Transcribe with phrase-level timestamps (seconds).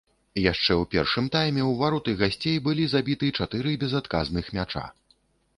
[0.51, 4.85] Яшчэ ў першым тайме ў вароты гасцей былі забіты чатыры безадказных мяча.